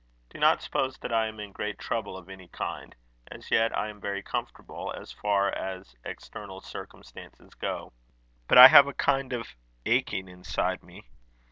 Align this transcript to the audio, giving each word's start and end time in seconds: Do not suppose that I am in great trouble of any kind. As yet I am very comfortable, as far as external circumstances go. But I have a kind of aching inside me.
Do 0.31 0.39
not 0.39 0.63
suppose 0.63 0.97
that 0.97 1.13
I 1.13 1.27
am 1.27 1.39
in 1.39 1.51
great 1.51 1.77
trouble 1.77 2.17
of 2.17 2.27
any 2.27 2.47
kind. 2.47 2.95
As 3.29 3.51
yet 3.51 3.77
I 3.77 3.87
am 3.87 4.01
very 4.01 4.23
comfortable, 4.23 4.91
as 4.97 5.11
far 5.11 5.49
as 5.51 5.93
external 6.03 6.59
circumstances 6.59 7.53
go. 7.53 7.93
But 8.47 8.57
I 8.57 8.67
have 8.69 8.87
a 8.87 8.93
kind 8.95 9.31
of 9.31 9.49
aching 9.85 10.27
inside 10.27 10.81
me. 10.81 11.05